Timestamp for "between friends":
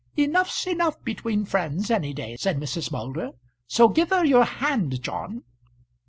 1.03-1.91